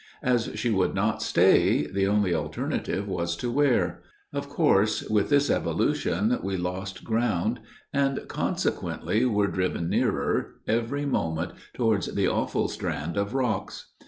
As 0.23 0.49
she 0.55 0.71
would 0.71 0.95
not 0.95 1.21
stay, 1.21 1.85
the 1.85 2.07
only 2.07 2.33
alternative 2.33 3.07
was, 3.07 3.35
to 3.37 3.51
wear; 3.51 4.01
of 4.33 4.49
course, 4.49 5.03
with 5.07 5.29
this 5.29 5.47
evolution, 5.51 6.39
we 6.41 6.57
lost 6.57 7.03
ground, 7.03 7.59
and, 7.93 8.21
consequently, 8.27 9.25
were 9.25 9.45
driven 9.45 9.91
nearer, 9.91 10.55
every 10.67 11.05
moment, 11.05 11.51
toward 11.75 12.01
the 12.15 12.27
awful 12.27 12.67
strand 12.67 13.15
of 13.15 13.35
rocks. 13.35 13.91